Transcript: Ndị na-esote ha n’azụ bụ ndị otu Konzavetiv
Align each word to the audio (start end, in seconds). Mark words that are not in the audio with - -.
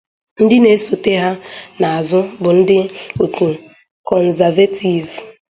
Ndị 0.43 0.55
na-esote 0.63 1.11
ha 1.21 1.31
n’azụ 1.79 2.19
bụ 2.41 2.49
ndị 2.59 2.77
otu 3.23 3.47
Konzavetiv 4.07 5.07